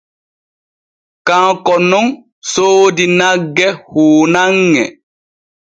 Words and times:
Kanko 1.27 1.73
nun 1.89 2.07
soodi 2.51 3.05
nagge 3.17 3.67
huunanŋe. 3.87 4.83